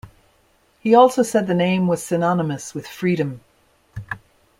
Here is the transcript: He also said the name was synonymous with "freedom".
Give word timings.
He 0.79 0.95
also 0.95 1.21
said 1.21 1.45
the 1.45 1.53
name 1.53 1.85
was 1.85 2.01
synonymous 2.01 2.73
with 2.73 2.87
"freedom". 2.87 3.41